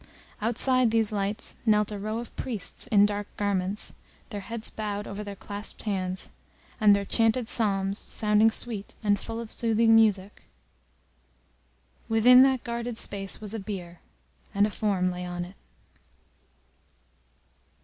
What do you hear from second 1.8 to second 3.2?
a row of priests in